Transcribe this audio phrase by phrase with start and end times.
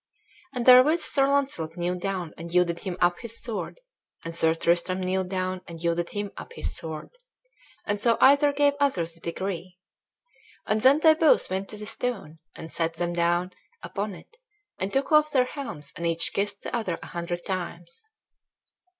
[0.55, 3.79] And therewith Sir Launcelot kneeled down and yielded him up his sword;
[4.25, 7.11] and Sir Tristram kneeled down and yielded him up his sword;
[7.85, 9.77] and so either gave other the degree.
[10.65, 13.51] And then they both went to the stone, and sat them down
[13.83, 14.37] upon it
[14.79, 18.09] and took off their helms and each kissed the other a hundred times.